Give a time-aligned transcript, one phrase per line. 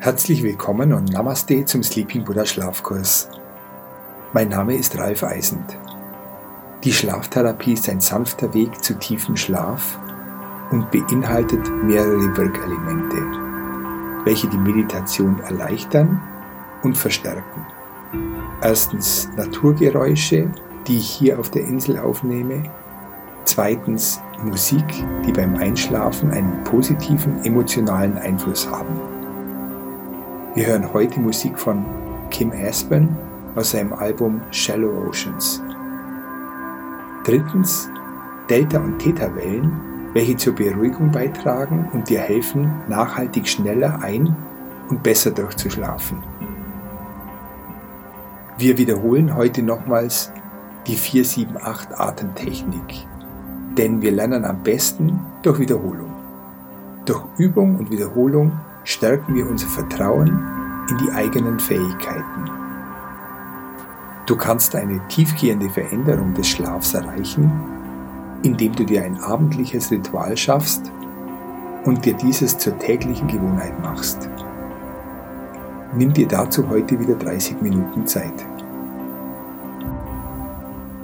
[0.00, 3.28] Herzlich willkommen und Namaste zum Sleeping Buddha Schlafkurs.
[4.32, 5.78] Mein Name ist Ralf Eisend.
[6.82, 9.96] Die Schlaftherapie ist ein sanfter Weg zu tiefem Schlaf
[10.72, 16.20] und beinhaltet mehrere Wirkelemente, welche die Meditation erleichtern
[16.82, 17.64] und verstärken.
[18.60, 20.50] Erstens Naturgeräusche,
[20.86, 22.62] die ich hier auf der Insel aufnehme.
[23.44, 24.84] Zweitens Musik,
[25.26, 29.00] die beim Einschlafen einen positiven emotionalen Einfluss haben.
[30.54, 31.84] Wir hören heute Musik von
[32.30, 33.08] Kim Aspen
[33.54, 35.62] aus seinem Album Shallow Oceans.
[37.24, 37.88] Drittens
[38.48, 39.80] Delta- und Theta-Wellen,
[40.12, 44.36] welche zur Beruhigung beitragen und dir helfen, nachhaltig schneller ein-
[44.88, 46.22] und besser durchzuschlafen.
[48.58, 50.30] Wir wiederholen heute nochmals
[50.86, 53.06] die 478 Atemtechnik,
[53.78, 56.12] denn wir lernen am besten durch Wiederholung.
[57.06, 58.52] Durch Übung und Wiederholung
[58.84, 60.28] stärken wir unser Vertrauen
[60.90, 62.50] in die eigenen Fähigkeiten.
[64.26, 67.50] Du kannst eine tiefgehende Veränderung des Schlafs erreichen,
[68.42, 70.90] indem du dir ein abendliches Ritual schaffst
[71.84, 74.28] und dir dieses zur täglichen Gewohnheit machst.
[75.94, 78.53] Nimm dir dazu heute wieder 30 Minuten Zeit.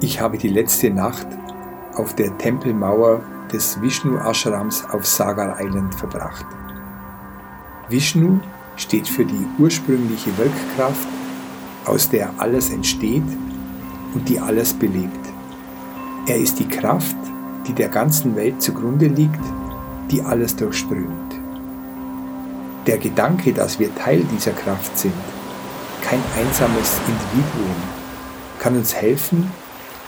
[0.03, 1.27] Ich habe die letzte Nacht
[1.93, 3.21] auf der Tempelmauer
[3.53, 6.45] des Vishnu Ashrams auf Sagar Island verbracht.
[7.87, 8.39] Vishnu
[8.77, 11.07] steht für die ursprüngliche Wirkkraft,
[11.85, 13.21] aus der alles entsteht
[14.15, 15.29] und die alles belebt.
[16.25, 17.17] Er ist die Kraft,
[17.67, 19.43] die der ganzen Welt zugrunde liegt,
[20.09, 21.39] die alles durchströmt.
[22.87, 25.13] Der Gedanke, dass wir Teil dieser Kraft sind,
[26.01, 27.75] kein einsames Individuum,
[28.57, 29.47] kann uns helfen,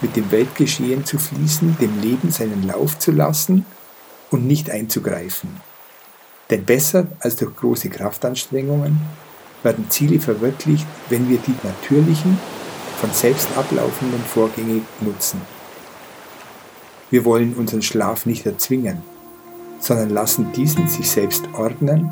[0.04, 3.66] mit dem Weltgeschehen zu fließen, dem Leben seinen Lauf zu lassen
[4.30, 5.50] und nicht einzugreifen.
[6.52, 9.02] Denn besser als durch große Kraftanstrengungen
[9.64, 12.38] werden Ziele verwirklicht, wenn wir die natürlichen,
[13.00, 15.42] von selbst ablaufenden Vorgänge nutzen.
[17.10, 19.02] Wir wollen unseren Schlaf nicht erzwingen,
[19.80, 22.12] sondern lassen diesen sich selbst ordnen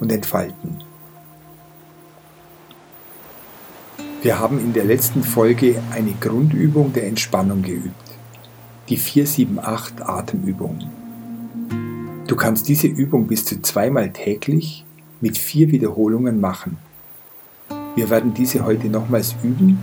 [0.00, 0.85] und entfalten.
[4.26, 7.94] Wir haben in der letzten Folge eine Grundübung der Entspannung geübt,
[8.88, 10.80] die 478 Atemübung.
[12.26, 14.84] Du kannst diese Übung bis zu zweimal täglich
[15.20, 16.76] mit vier Wiederholungen machen.
[17.94, 19.78] Wir werden diese heute nochmals üben.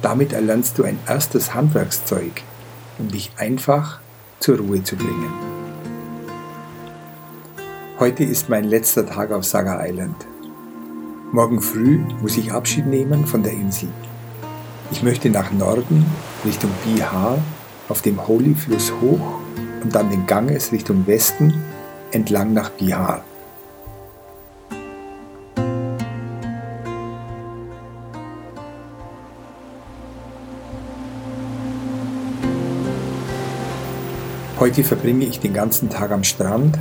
[0.00, 2.40] Damit erlernst du ein erstes Handwerkszeug,
[2.98, 4.00] um dich einfach
[4.40, 5.30] zur Ruhe zu bringen.
[7.98, 10.16] Heute ist mein letzter Tag auf Saga Island.
[11.34, 13.88] Morgen früh muss ich Abschied nehmen von der Insel.
[14.92, 16.06] Ich möchte nach Norden
[16.44, 17.38] Richtung Bihar
[17.88, 19.40] auf dem Holy-Fluss hoch
[19.82, 21.52] und dann den Ganges Richtung Westen
[22.12, 23.24] entlang nach Bihar.
[34.60, 36.78] Heute verbringe ich den ganzen Tag am Strand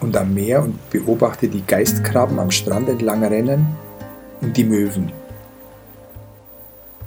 [0.00, 3.81] und am Meer und beobachte die Geistkrabben am Strand entlang rennen
[4.42, 5.12] und die Möwen.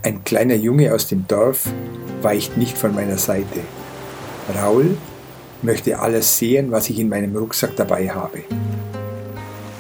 [0.02, 1.68] Ein kleiner Junge aus dem Dorf
[2.22, 3.62] weicht nicht von meiner Seite.
[4.56, 4.98] Raul
[5.62, 8.44] möchte alles sehen, was ich in meinem Rucksack dabei habe.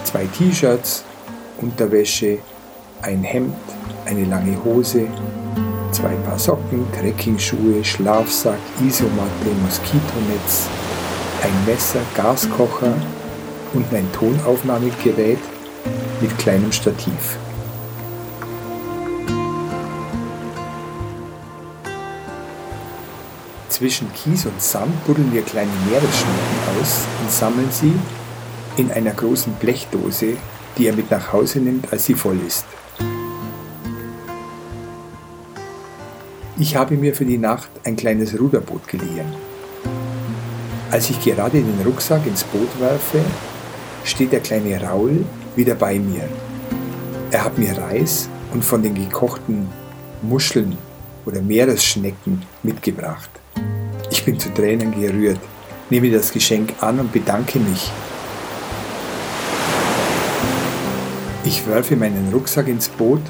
[0.03, 1.03] Zwei T-Shirts,
[1.61, 2.39] Unterwäsche,
[3.01, 3.55] ein Hemd,
[4.05, 5.07] eine lange Hose,
[5.91, 10.67] zwei Paar Socken, Trekkingschuhe, Schlafsack, Isomatte, Moskitonetz,
[11.43, 12.93] ein Messer, Gaskocher
[13.73, 15.39] und mein Tonaufnahmegerät
[16.19, 17.37] mit kleinem Stativ.
[23.75, 27.91] Zwischen Kies und Sand buddeln wir kleine Meeresschnecken aus und sammeln sie
[28.77, 30.37] in einer großen Blechdose,
[30.77, 32.63] die er mit nach Hause nimmt, als sie voll ist.
[36.57, 39.27] Ich habe mir für die Nacht ein kleines Ruderboot geliehen.
[40.89, 43.19] Als ich gerade den Rucksack ins Boot werfe,
[44.05, 45.25] steht der kleine Raul
[45.57, 46.29] wieder bei mir.
[47.29, 49.67] Er hat mir Reis und von den gekochten
[50.21, 50.77] Muscheln
[51.25, 53.29] oder Meeresschnecken mitgebracht.
[54.15, 55.41] Ich bin zu Tränen gerührt,
[55.89, 57.91] nehme das Geschenk an und bedanke mich.
[61.43, 63.21] Ich werfe meinen Rucksack ins Boot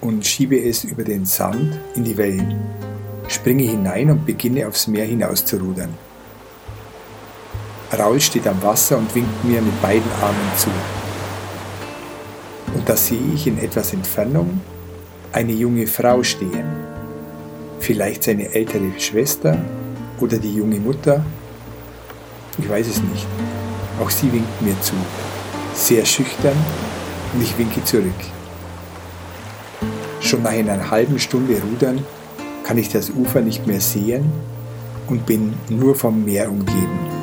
[0.00, 2.56] und schiebe es über den Sand in die Wellen,
[3.26, 5.92] springe hinein und beginne aufs Meer hinaus zu rudern.
[7.98, 10.70] Raul steht am Wasser und winkt mir mit beiden Armen zu.
[12.76, 14.60] Und da sehe ich in etwas Entfernung
[15.32, 16.85] eine junge Frau stehen.
[17.80, 19.58] Vielleicht seine ältere Schwester
[20.20, 21.24] oder die junge Mutter?
[22.58, 23.26] Ich weiß es nicht.
[24.00, 24.94] Auch sie winkt mir zu.
[25.74, 26.56] Sehr schüchtern
[27.34, 28.12] und ich winke zurück.
[30.20, 32.04] Schon nach einer halben Stunde Rudern
[32.64, 34.32] kann ich das Ufer nicht mehr sehen
[35.06, 37.15] und bin nur vom Meer umgeben.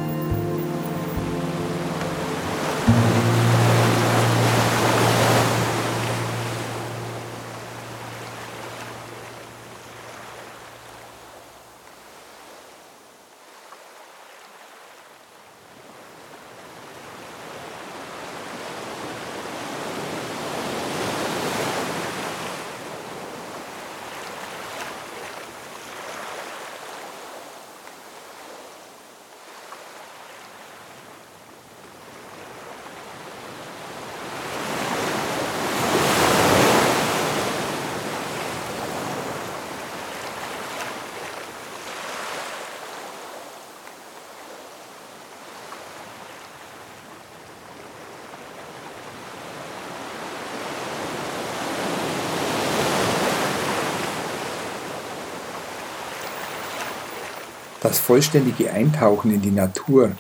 [57.94, 60.14] Das vollständige Eintauchen in die Natur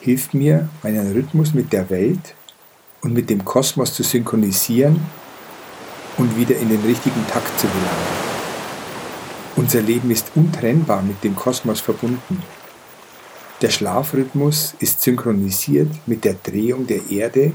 [0.00, 2.34] hilft mir, meinen Rhythmus mit der Welt
[3.02, 4.98] und mit dem Kosmos zu synchronisieren
[6.16, 8.06] und wieder in den richtigen Takt zu gelangen.
[9.56, 12.42] Unser Leben ist untrennbar mit dem Kosmos verbunden.
[13.60, 17.52] Der Schlafrhythmus ist synchronisiert mit der Drehung der Erde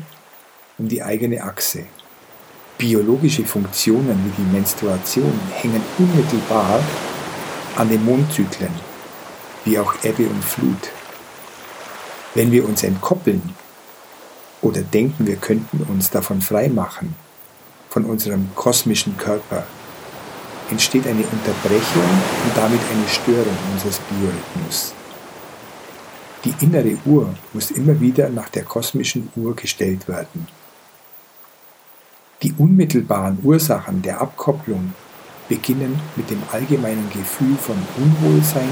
[0.78, 1.86] um die eigene Achse.
[2.78, 6.82] Biologische Funktionen wie die Menstruation hängen unmittelbar
[7.78, 8.95] an den Mondzyklen
[9.66, 10.90] wie auch Ebbe und Flut.
[12.34, 13.42] Wenn wir uns entkoppeln
[14.62, 17.16] oder denken, wir könnten uns davon freimachen,
[17.90, 19.66] von unserem kosmischen Körper,
[20.70, 24.94] entsteht eine Unterbrechung und damit eine Störung unseres Biorhythmus.
[26.44, 30.48] Die innere Uhr muss immer wieder nach der kosmischen Uhr gestellt werden.
[32.44, 34.94] Die unmittelbaren Ursachen der Abkopplung
[35.48, 38.70] beginnen mit dem allgemeinen Gefühl von Unwohlsein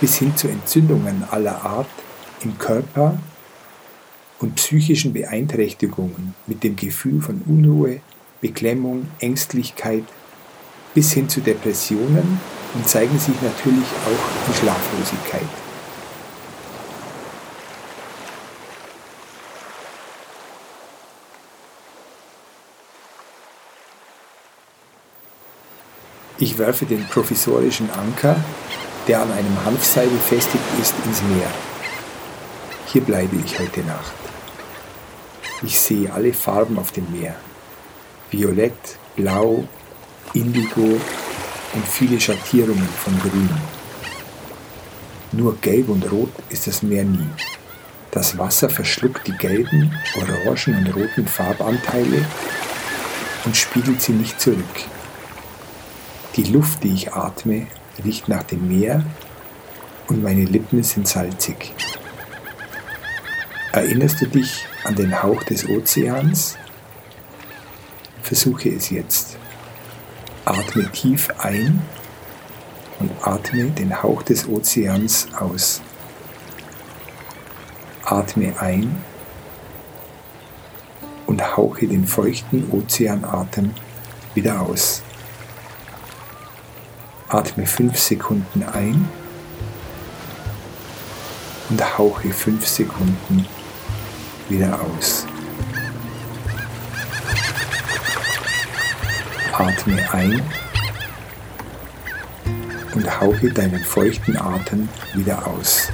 [0.00, 1.90] bis hin zu Entzündungen aller Art
[2.42, 3.18] im Körper
[4.38, 8.00] und psychischen Beeinträchtigungen mit dem Gefühl von Unruhe,
[8.40, 10.04] Beklemmung, Ängstlichkeit
[10.94, 12.40] bis hin zu Depressionen
[12.74, 15.48] und zeigen sich natürlich auch in Schlaflosigkeit.
[26.38, 28.42] Ich werfe den provisorischen Anker
[29.10, 31.50] der an einem Hanfseil befestigt ist, ins Meer.
[32.86, 34.12] Hier bleibe ich heute Nacht.
[35.62, 37.34] Ich sehe alle Farben auf dem Meer.
[38.30, 39.64] Violett, Blau,
[40.32, 41.00] Indigo
[41.72, 43.50] und viele Schattierungen von Grün.
[45.32, 47.30] Nur gelb und rot ist das Meer nie.
[48.12, 52.24] Das Wasser verschluckt die gelben, orangen und roten Farbanteile
[53.44, 54.76] und spiegelt sie nicht zurück.
[56.36, 57.66] Die Luft, die ich atme,
[58.04, 59.04] riecht nach dem Meer
[60.08, 61.72] und meine Lippen sind salzig.
[63.72, 66.56] Erinnerst du dich an den Hauch des Ozeans?
[68.22, 69.36] Versuche es jetzt.
[70.44, 71.82] Atme tief ein
[72.98, 75.80] und atme den Hauch des Ozeans aus.
[78.04, 78.96] Atme ein
[81.26, 83.72] und hauche den feuchten Ozeanatem
[84.34, 85.02] wieder aus.
[87.32, 89.08] Atme 5 Sekunden ein
[91.68, 93.46] und hauche 5 Sekunden
[94.48, 95.26] wieder aus.
[99.52, 100.42] Atme ein
[102.96, 105.92] und hauche deinen feuchten Atem wieder aus.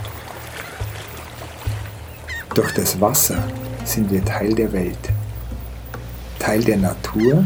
[2.54, 3.46] Durch das Wasser
[3.84, 5.10] sind wir Teil der Welt,
[6.38, 7.44] Teil der Natur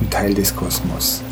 [0.00, 1.22] und Teil des Kosmos.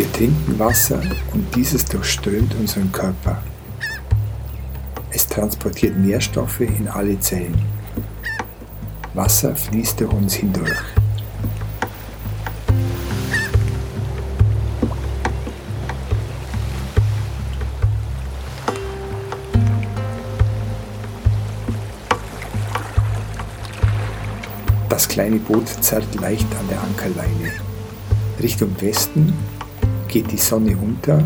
[0.00, 1.02] Wir trinken Wasser
[1.34, 3.42] und dieses durchströmt unseren Körper.
[5.10, 7.60] Es transportiert Nährstoffe in alle Zellen.
[9.12, 10.72] Wasser fließt durch uns hindurch.
[24.88, 27.52] Das kleine Boot zerrt leicht an der Ankerleine.
[28.40, 29.34] Richtung Westen
[30.10, 31.22] geht die Sonne unter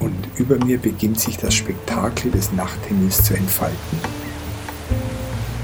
[0.00, 3.98] und über mir beginnt sich das Spektakel des Nachthimmels zu entfalten.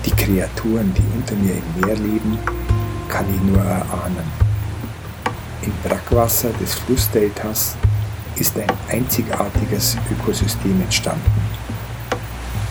[0.05, 2.39] Die Kreaturen, die unter mir im Meer leben,
[3.09, 4.49] kann ich nur erahnen.
[5.63, 7.75] im Brackwasser des Flussdeltas
[8.37, 11.33] ist ein einzigartiges Ökosystem entstanden.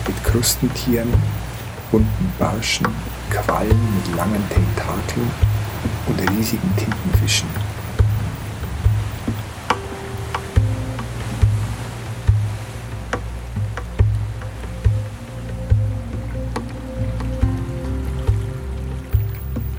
[0.06, 1.12] Mit Krustentieren,
[1.90, 2.86] bunten Barschen,
[3.30, 5.30] Quallen mit langen Tentakeln
[6.06, 7.67] und riesigen Tintenfischen.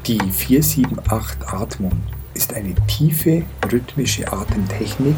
[0.10, 1.92] Die 478-Atmung
[2.34, 5.16] ist eine tiefe, rhythmische Atemtechnik,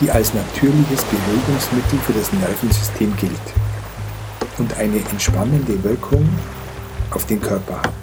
[0.00, 3.30] die als natürliches Beruhigungsmittel für das Nervensystem gilt
[4.58, 6.28] und eine entspannende Wirkung
[7.12, 7.94] auf den Körper hat.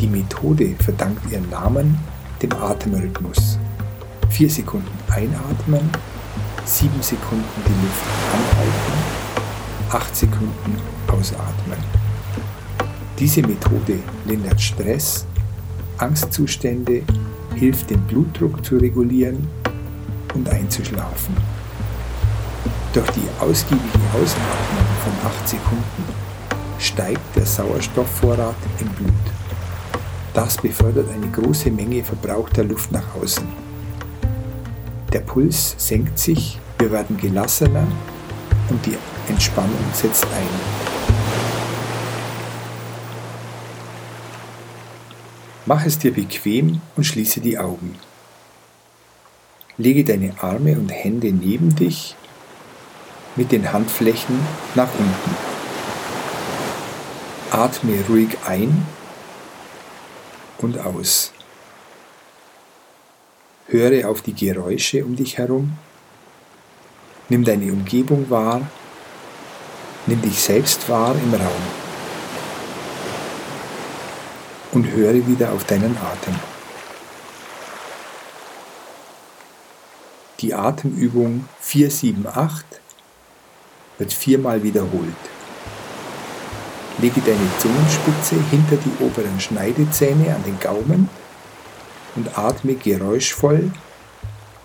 [0.00, 1.98] Die Methode verdankt ihren Namen
[2.40, 3.58] dem Atemrhythmus.
[4.30, 5.90] Vier Sekunden einatmen,
[6.64, 10.76] sieben Sekunden die Luft anhalten, acht Sekunden
[11.08, 11.95] ausatmen.
[13.18, 15.24] Diese Methode lindert Stress,
[15.96, 17.02] Angstzustände,
[17.54, 19.48] hilft den Blutdruck zu regulieren
[20.34, 21.34] und einzuschlafen.
[22.92, 26.04] Durch die ausgiebige Ausatmung von 8 Sekunden
[26.78, 29.12] steigt der Sauerstoffvorrat im Blut.
[30.34, 33.46] Das befördert eine große Menge verbrauchter Luft nach außen.
[35.12, 37.86] Der Puls senkt sich, wir werden gelassener
[38.68, 40.85] und die Entspannung setzt ein.
[45.68, 47.98] Mach es dir bequem und schließe die Augen.
[49.78, 52.14] Lege deine Arme und Hände neben dich
[53.34, 54.38] mit den Handflächen
[54.76, 55.36] nach unten.
[57.50, 58.86] Atme ruhig ein
[60.58, 61.32] und aus.
[63.66, 65.76] Höre auf die Geräusche um dich herum.
[67.28, 68.60] Nimm deine Umgebung wahr.
[70.06, 71.85] Nimm dich selbst wahr im Raum
[74.76, 76.34] und höre wieder auf deinen Atem.
[80.40, 82.78] Die Atemübung 478
[83.96, 85.22] wird viermal wiederholt.
[86.98, 91.08] Lege deine Zungenspitze hinter die oberen Schneidezähne an den Gaumen
[92.14, 93.70] und atme geräuschvoll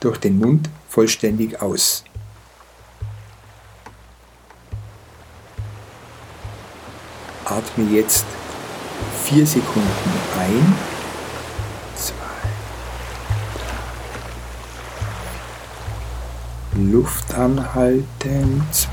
[0.01, 2.03] durch den Mund vollständig aus.
[7.45, 8.25] Atme jetzt
[9.31, 9.87] vier Sekunden
[10.37, 10.75] ein,
[11.95, 12.15] zwei,
[16.91, 18.89] Luft anhalten, zwei.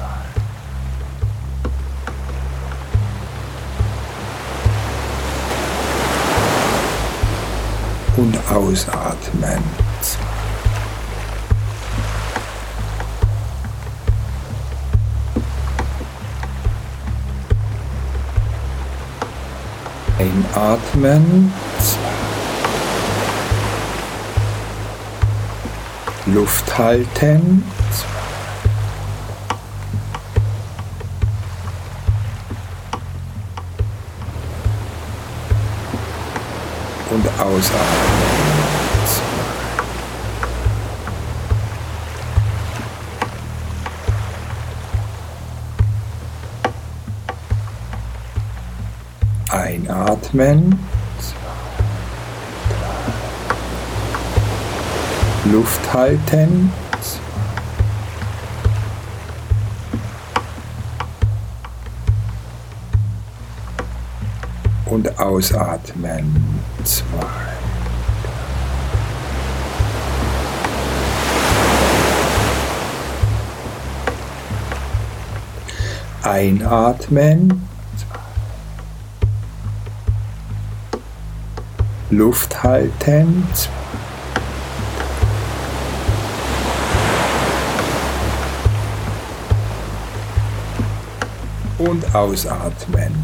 [8.17, 9.88] Und ausatmen.
[20.19, 21.53] Einatmen.
[26.27, 27.63] Luft halten.
[37.11, 38.48] Und ausatmen.
[50.33, 50.79] Einatmen.
[55.51, 56.71] Luft halten.
[64.87, 66.61] Und ausatmen.
[66.85, 67.27] Zwei.
[76.23, 77.68] Einatmen.
[82.19, 83.47] Luft halten.
[91.79, 93.15] Und ausatmen.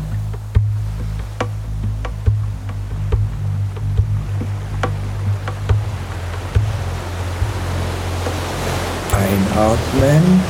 [9.10, 10.40] Einatmen.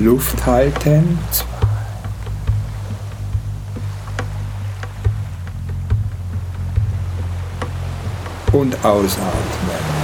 [0.00, 1.16] Luft halten.
[8.52, 9.98] Und ausatmen.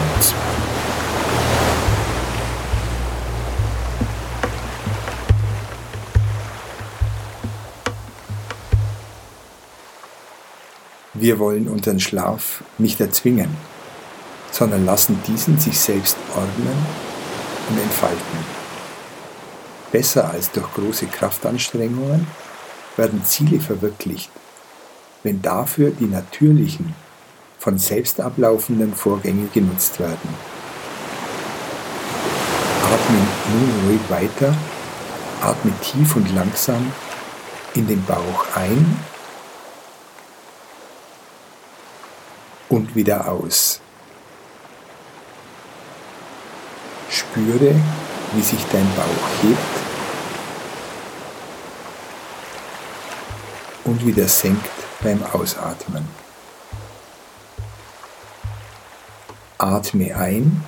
[11.16, 13.56] Wir wollen unseren Schlaf nicht erzwingen,
[14.50, 16.76] sondern lassen diesen sich selbst ordnen
[17.70, 18.64] und entfalten.
[19.92, 22.26] Besser als durch große Kraftanstrengungen
[22.96, 24.30] werden Ziele verwirklicht,
[25.22, 26.94] wenn dafür die natürlichen
[27.64, 30.28] von selbst ablaufenden Vorgängen genutzt werden.
[32.82, 33.16] Atme
[33.52, 34.54] nun ruhig weiter,
[35.40, 36.92] atme tief und langsam
[37.72, 39.00] in den Bauch ein
[42.68, 43.80] und wieder aus.
[47.08, 47.74] Spüre,
[48.34, 49.58] wie sich dein Bauch hebt
[53.84, 54.68] und wieder senkt
[55.02, 56.23] beim Ausatmen.
[59.64, 60.62] Atme ein.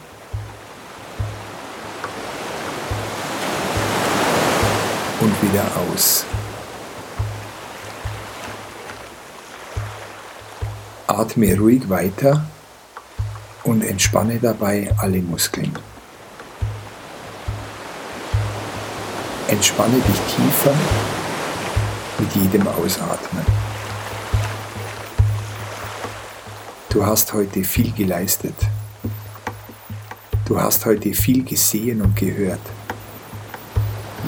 [5.20, 6.24] Und wieder aus.
[11.06, 12.46] Atme ruhig weiter
[13.64, 15.78] und entspanne dabei alle Muskeln.
[19.48, 20.74] Entspanne dich tiefer
[22.18, 23.44] mit jedem Ausatmen.
[26.88, 28.54] Du hast heute viel geleistet.
[30.46, 32.60] Du hast heute viel gesehen und gehört.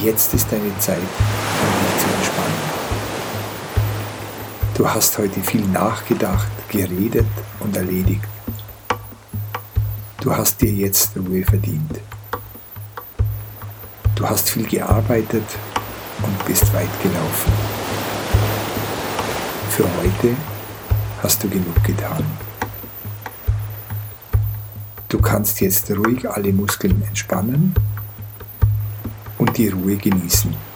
[0.01, 2.59] Jetzt ist deine Zeit, um dich zu entspannen.
[4.75, 7.29] Du hast heute viel nachgedacht, geredet
[7.61, 8.27] und erledigt.
[10.21, 12.01] Du hast dir jetzt Ruhe verdient.
[14.17, 15.47] Du hast viel gearbeitet
[16.21, 17.53] und bist weit gelaufen.
[19.71, 20.35] Für heute
[21.23, 22.48] hast du genug getan.
[25.09, 27.75] Du kannst jetzt ruhig alle Muskeln entspannen
[29.39, 30.68] und die Ruhe genießen.